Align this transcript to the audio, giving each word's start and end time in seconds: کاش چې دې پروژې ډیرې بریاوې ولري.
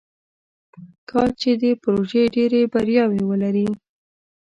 کاش 1.09 1.31
چې 1.41 1.51
دې 1.61 1.71
پروژې 1.81 2.23
ډیرې 2.35 2.61
بریاوې 2.73 3.21
ولري. 3.29 3.67